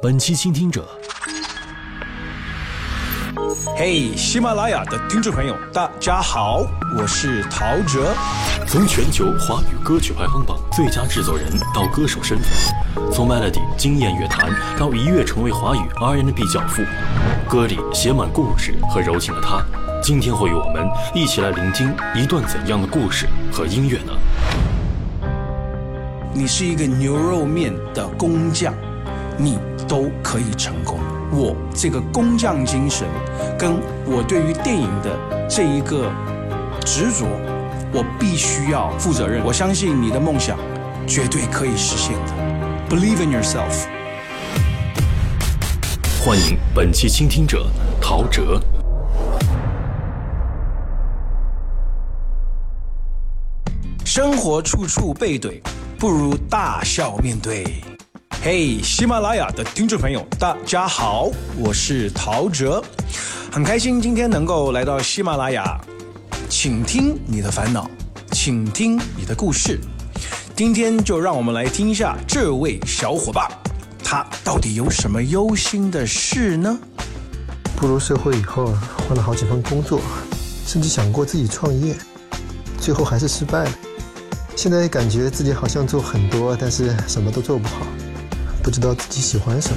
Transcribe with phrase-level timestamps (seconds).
[0.00, 0.86] 本期倾听者，
[3.76, 6.64] 嘿，喜马拉雅的听众朋友，大家好，
[6.96, 8.14] 我是陶喆。
[8.68, 12.48] 从全球华语歌曲排行榜最佳制作人到歌手身份，
[13.12, 14.48] 从 Melody 惊艳乐坛
[14.78, 16.80] 到一跃成为华语 R&B 教父，
[17.48, 19.60] 歌里写满故事和柔情的他，
[20.00, 24.12] 今天会与我们一起来聆听一段怎样的故事和音乐呢？
[26.32, 28.72] 你是一个牛肉面的工匠，
[29.38, 29.56] 你
[29.86, 30.98] 都可以成功。
[31.30, 33.06] 我这个工匠精神，
[33.56, 36.10] 跟我对于电影的这一个
[36.84, 37.26] 执着，
[37.92, 39.44] 我必须要负责任。
[39.44, 40.58] 我相信你的梦想
[41.06, 42.32] 绝对可以实现的。
[42.90, 43.86] Believe in yourself。
[46.24, 47.66] 欢迎本期倾听者
[48.00, 48.60] 陶喆。
[54.04, 55.60] 生活处处被怼，
[55.98, 57.84] 不如大笑面对。
[58.40, 62.80] 嘿，喜马拉雅的听众朋友，大家好，我是陶喆，
[63.50, 65.76] 很开心今天能够来到喜马拉雅，
[66.48, 67.90] 请听你的烦恼，
[68.30, 69.80] 请听你的故事。
[70.54, 73.44] 今天就让我们来听一下这位小伙伴，
[74.04, 76.78] 他到底有什么忧心的事呢？
[77.76, 78.66] 步入社会以后，
[79.08, 80.00] 换了好几份工作，
[80.64, 81.96] 甚至想过自己创业，
[82.80, 83.72] 最后还是失败了。
[84.54, 87.86] 现在感觉自己好像做很多，但是什么都做不好，
[88.68, 89.76] 不知道自己喜欢什么。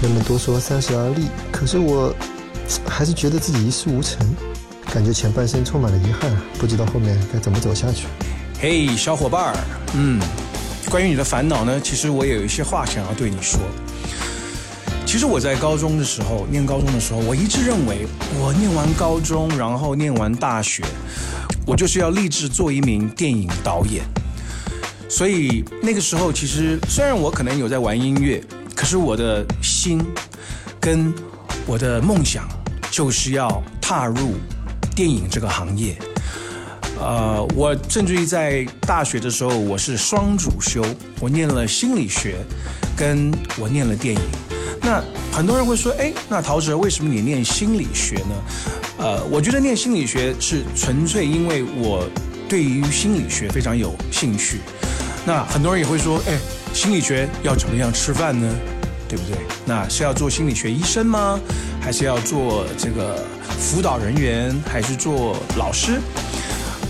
[0.00, 2.14] 人们都说三十而立，可是我
[2.86, 4.24] 还是觉得自己一事无成，
[4.94, 8.06] 感觉前半生充满了遗憾，不知道后面该怎么走下去。
[8.60, 9.56] 嘿，小伙伴儿，
[9.94, 10.22] 嗯，
[10.88, 13.58] 关于你的烦恼呢，其实我也有一些话想要对你说。
[15.04, 18.06] 其实我在高中的时候，念高中的时候，我一直认为，
[18.38, 20.84] 我念完高中，然后念完大学，
[21.66, 24.04] 我就是要立志做一名电影导演。
[25.10, 28.42] 所以那个时候，其实虽然我可能有在玩音乐，
[28.76, 30.00] 可是我的心
[30.80, 31.12] 跟
[31.66, 32.48] 我的梦想
[32.92, 34.34] 就是要踏入
[34.94, 35.98] 电影这个行业。
[36.98, 40.84] 呃，我甚至于在大学的时候，我是双主修，
[41.18, 42.36] 我念了心理学，
[42.96, 44.20] 跟我念了电影。
[44.82, 45.02] 那
[45.32, 48.34] 很多人会说，哎，那陶喆为什么你念心理学呢？
[48.98, 52.08] 呃，我觉得念心理学是纯粹因为我
[52.48, 54.60] 对于心理学非常有兴趣。
[55.24, 56.38] 那很多人也会说，哎，
[56.72, 58.48] 心理学要怎么样吃饭呢？
[59.08, 59.36] 对不对？
[59.66, 61.38] 那是要做心理学医生吗？
[61.80, 63.24] 还是要做这个
[63.58, 64.54] 辅导人员？
[64.66, 66.00] 还是做老师？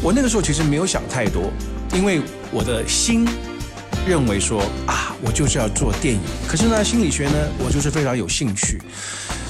[0.03, 1.51] 我那个时候其实没有想太多，
[1.95, 2.21] 因为
[2.53, 3.27] 我的心
[4.07, 6.21] 认为说啊，我就是要做电影。
[6.47, 8.81] 可是呢，心理学呢，我就是非常有兴趣，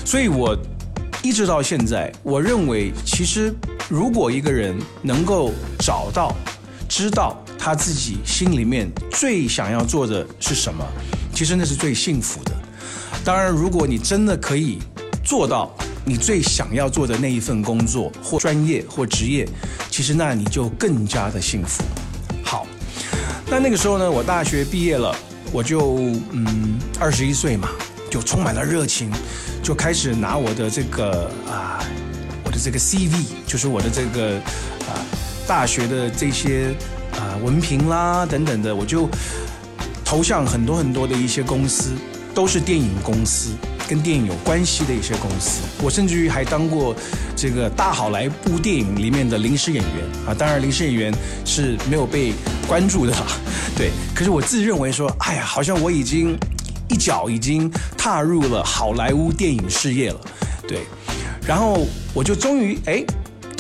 [0.05, 0.57] 所以我
[1.23, 3.53] 一直到现在，我认为其实
[3.89, 6.35] 如果一个人能够找到、
[6.89, 10.83] 知道他自己心里面最想要做的是什么，
[11.35, 12.53] 其实那是最幸福的。
[13.23, 14.79] 当然，如果你真的可以
[15.23, 15.71] 做到
[16.07, 19.47] 你最想要做的那一份工作或专业或职业，
[19.91, 21.83] 其实那你就更加的幸福。
[22.43, 22.67] 好，
[23.51, 25.15] 那那个时候呢，我大学毕业了，
[25.53, 25.99] 我就
[26.33, 27.69] 嗯二十一岁嘛，
[28.11, 29.13] 就充满了热情，
[29.63, 31.85] 就开始拿我的这个啊，
[32.43, 34.39] 我的这个 CV，就是我的这个
[34.89, 34.97] 啊
[35.47, 36.75] 大学的这些
[37.13, 39.09] 啊文凭啦等等的，我就
[40.05, 41.93] 投向很多很多的一些公司，
[42.35, 43.51] 都是电影公司。
[43.89, 46.95] 跟电影有关系的一些公司，我甚至于还当过
[47.35, 50.33] 这个大好莱坞电影里面的临时演员啊。
[50.33, 51.13] 当然，临时演员
[51.45, 52.33] 是没有被
[52.69, 53.13] 关注的，
[53.77, 53.91] 对。
[54.15, 56.39] 可是我自认为说，哎呀，好像我已经
[56.89, 60.21] 一脚已经踏入了好莱坞电影事业了，
[60.69, 60.87] 对。
[61.45, 61.85] 然后
[62.15, 63.05] 我就终于哎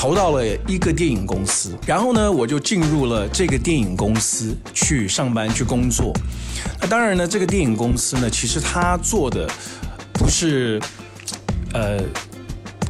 [0.00, 6.10] 投到了一个电影公司，然后呢，我就进入了这个电影公司去上班去工作。
[6.80, 9.46] 那当然呢，这个电影公司呢，其实他做的。
[10.14, 10.80] 不是，
[11.74, 12.02] 呃，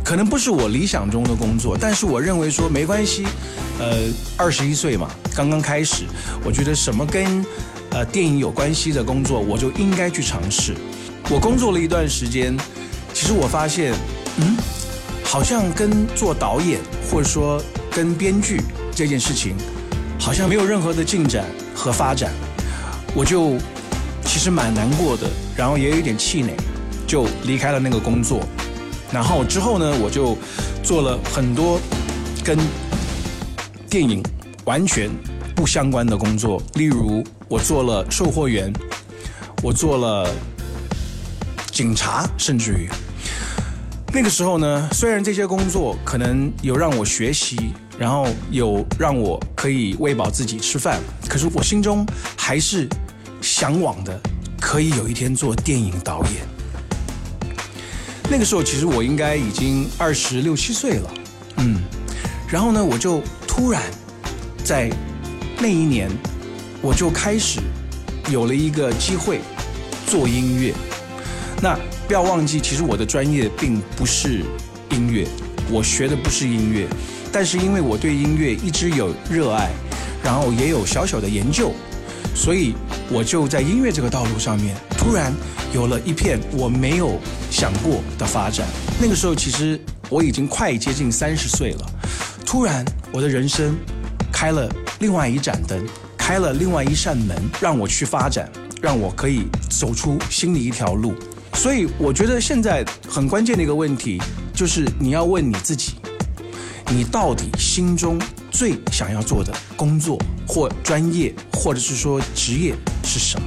[0.04, 3.25] 可能不是我理想中的工作，但是我认为说没关系，
[3.81, 6.04] 呃，二十一岁嘛，刚刚开始，
[6.44, 7.44] 我觉得什么跟
[7.91, 10.77] 呃电影有关系的工作，我就应该去尝试。
[11.28, 12.56] 我工作了一段时间，
[13.13, 13.92] 其实我发现，
[14.36, 14.56] 嗯，
[15.30, 17.62] 好像跟做导演或者说
[17.92, 18.60] 跟编剧
[18.92, 19.54] 这件事情，
[20.18, 22.32] 好像没有任何的进展和发展，
[23.15, 23.56] 我就
[24.24, 26.56] 其实蛮难过的，然后也有一点气馁。
[27.06, 28.42] 就离开了那个工作，
[29.12, 30.36] 然后之后呢，我就
[30.82, 31.80] 做了很多
[32.44, 32.59] 跟
[33.88, 34.21] 电影
[34.65, 35.09] 完全
[35.54, 38.72] 不相关的工作，例如我做了售货员，
[39.62, 40.28] 我做了
[41.71, 42.88] 警察，甚至于
[44.12, 50.98] 那个时候呢，虽然这些工作可能有让我学习，然后有让我可以喂饱自己吃饭，
[51.28, 52.04] 可是我心中
[52.36, 52.89] 还是
[53.41, 54.21] 向往的。
[54.60, 56.34] 可以有一天做电影导演。
[58.30, 61.10] 那个时候其实我应该已经二十六七岁了，
[61.56, 61.80] 嗯，
[62.47, 63.83] 然后呢，我就突然
[64.63, 64.91] 在
[65.59, 66.10] 那一年，
[66.83, 67.59] 我就开始
[68.30, 69.41] 有了一个机会
[70.06, 70.74] 做音乐。
[71.63, 71.77] 那
[72.10, 74.42] 不要忘记，其实我的专业并不是
[74.91, 75.28] 音乐，
[75.71, 76.89] 我学的不是音乐，
[77.30, 79.71] 但是因为我对音乐一直有热爱，
[80.21, 81.72] 然后也有小小的研究，
[82.34, 82.74] 所以
[83.12, 85.33] 我就在音乐这个道路上面突然。
[85.72, 87.16] 有了一片我没有
[87.48, 88.66] 想过的发展。
[89.01, 91.86] 那个时候，其实我已经快接近三十岁了。
[92.45, 93.77] 突然，我的人生
[94.33, 94.68] 开了
[94.98, 95.86] 另外一盏灯，
[96.18, 98.51] 开了另外一扇门，让我去发展，
[98.83, 101.15] 让我可以走出新的一条路。
[101.55, 104.21] 所以，我觉得现在很关键的一个问题，
[104.55, 105.95] 就是你要问你自己：
[106.89, 108.21] 你到底心中
[108.51, 112.75] 最想要做的工作或专业，或者是说职业
[113.05, 113.47] 是什么？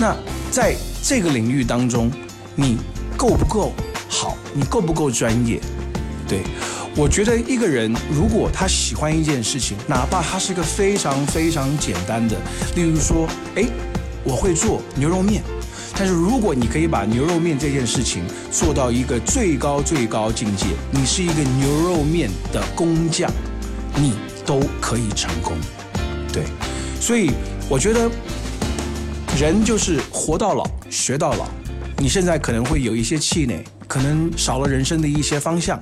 [0.00, 0.16] 那。
[0.50, 0.74] 在
[1.04, 2.10] 这个领域当中，
[2.56, 2.78] 你
[3.18, 3.74] 够不够
[4.08, 4.34] 好？
[4.54, 5.60] 你够不够专业？
[6.26, 6.40] 对，
[6.96, 12.34] 我觉得一个人如果他喜欢一件事情，哪怕他是一个非常非常简单的，
[12.74, 13.66] 例如说，哎，
[14.24, 15.42] 我会做牛肉面，
[15.98, 18.22] 但是如果你可以把牛肉面这件事情
[18.52, 23.30] 做到一个最高最高境界，你是一个牛肉面的工匠，
[23.96, 24.14] 你
[24.46, 25.56] 都可以成功。
[26.32, 26.44] 对，
[27.00, 27.32] 所以
[27.68, 28.10] 我觉得。
[29.36, 31.46] 人就是活到老学到老，
[31.98, 35.78] 你现在可能会有一些气馁，可能少了人生的一些方向，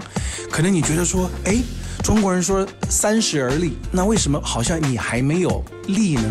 [0.50, 1.56] 可能你觉得说，哎，
[2.04, 6.30] 中国人说三十而立，那为什么好像你还没有立呢？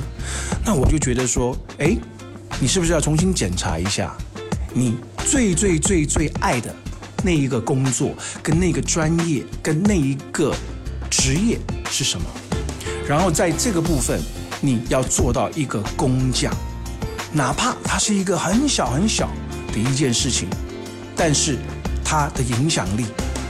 [0.64, 1.98] 那我就觉得说，哎，
[2.60, 4.16] 你是不是要重新检查一下，
[4.74, 6.74] 你最最最最爱的
[7.24, 10.56] 那一个工作，跟那个专业，跟那一个
[11.10, 11.60] 职业
[11.92, 12.26] 是什么？
[13.08, 14.20] 然后在这个部分，
[14.62, 16.54] 你要做到一个工匠。
[17.34, 19.30] 哪怕它是一个很小很小
[19.74, 20.48] 的一件事情，
[21.14, 21.58] 但是
[22.06, 23.06] 它的影响力，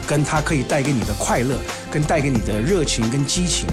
[0.08, 1.56] 跟它可以带给你的快乐，
[1.92, 3.68] 跟带给你的热情跟激情，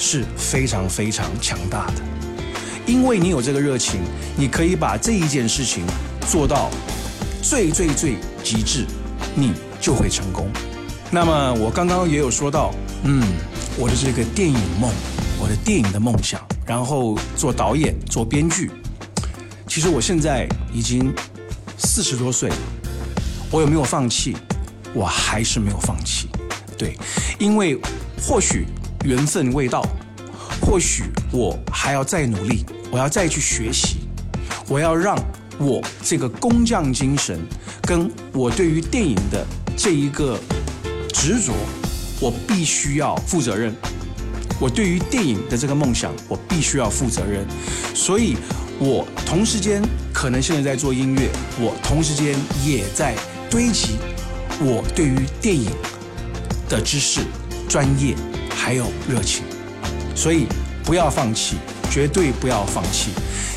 [0.00, 2.17] 是非常非常强大的。
[2.88, 4.00] 因为你有这个热情，
[4.34, 5.84] 你可以把这一件事情
[6.26, 6.70] 做到
[7.42, 8.86] 最最最极致，
[9.34, 10.48] 你就会成功。
[11.10, 12.74] 那么我刚刚也有说到，
[13.04, 13.22] 嗯，
[13.76, 14.90] 我的这个电影梦，
[15.38, 18.70] 我的电影的梦想，然后做导演，做编剧。
[19.66, 21.12] 其实我现在已经
[21.76, 22.50] 四十多岁，
[23.50, 24.34] 我有没有放弃？
[24.94, 26.30] 我还是没有放弃。
[26.78, 26.96] 对，
[27.38, 27.78] 因为
[28.18, 28.64] 或许
[29.04, 29.86] 缘分未到，
[30.62, 33.98] 或许我还要再努力，我要再去学习，
[34.68, 35.16] 我要让
[35.58, 37.38] 我这个工匠精神，
[37.82, 39.46] 跟我对于电影的
[39.76, 40.38] 这一个
[41.12, 41.52] 执着，
[42.20, 43.74] 我必须要负责任。
[44.60, 47.46] 我对于电影的这个梦想，我必须要负责任。
[47.94, 48.36] 所以。
[48.80, 49.82] 我同时间
[50.12, 53.12] 可能现在在做音乐，我同时间也在
[53.50, 53.96] 堆积
[54.60, 55.68] 我对于电影
[56.68, 57.22] 的知识、
[57.68, 58.14] 专业
[58.48, 59.42] 还有热情，
[60.14, 60.46] 所以
[60.84, 61.56] 不要放弃，
[61.90, 63.10] 绝对不要放弃，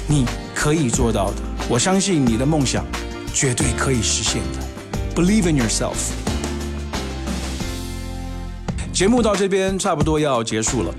[0.08, 0.26] 你
[0.56, 1.38] 可以做到的，
[1.70, 2.86] 我相信你的梦想
[3.34, 6.12] 绝对可以实现的，Believe in yourself。
[8.94, 10.94] 节目到这边差不多要结束了，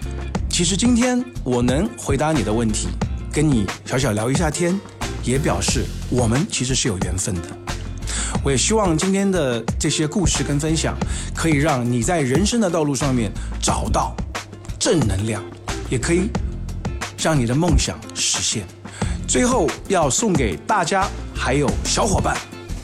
[0.50, 2.88] 其实今天我能回答你的问题。
[3.32, 4.78] 跟你小小聊一下天，
[5.24, 7.42] 也表示我们其实是有缘分的。
[8.44, 10.94] 我也希望今天的这些故事跟分享，
[11.34, 14.14] 可以让你在人生的道路上面找到
[14.78, 15.42] 正能量，
[15.88, 16.28] 也可以
[17.22, 18.66] 让你的梦想实现。
[19.28, 22.36] 最后要送给大家还有小伙伴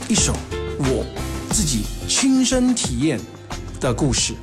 [0.09, 0.33] 一首
[0.79, 1.05] 我
[1.51, 3.21] 自己亲身体验
[3.81, 4.35] 的故事，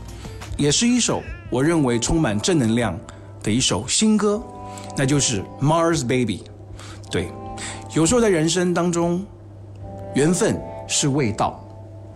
[0.58, 2.96] 也是一首我认为充满正能量
[3.42, 4.42] 的一首新歌。
[4.98, 6.44] 那就是 Mars Baby，
[7.10, 7.30] 对，
[7.94, 9.26] 有时候在人生当中，
[10.14, 11.60] 缘分是未到，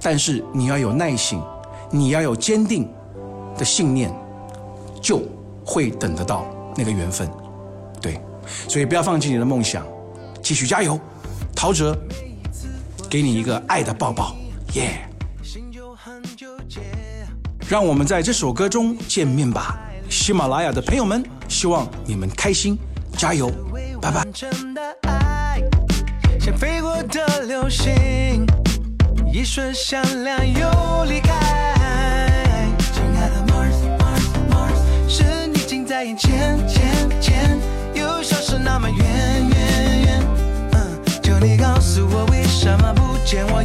[0.02, 1.42] 但是你要有耐心，
[1.92, 2.90] 你要有坚定
[3.58, 4.14] 的信念，
[5.02, 5.22] 就
[5.66, 6.46] 会等得到
[6.76, 7.30] 那个缘分，
[8.02, 8.20] 对，
[8.68, 9.86] 所以不要放弃你的梦想，
[10.42, 11.00] 继续加油，
[11.56, 11.96] 陶喆，
[13.10, 14.36] 给你一个爱的抱抱，
[14.74, 15.06] 耶！
[17.68, 19.80] 让我们在这首歌中见面吧，
[20.10, 21.24] 喜马拉雅的朋友们。
[21.48, 22.78] 希望你们开心，
[23.18, 23.52] 加油，
[24.00, 24.24] 拜拜。
[26.40, 28.46] 像飞过的流星，
[29.34, 32.76] 一瞬闪亮又离开。
[32.94, 36.58] 亲爱的 Mars，Mars，Mars，是你近在眼前，
[38.64, 38.98] 那么远
[39.50, 40.24] 远远。
[40.74, 43.59] 嗯就你告诉我为什么不见我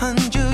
[0.00, 0.47] 很久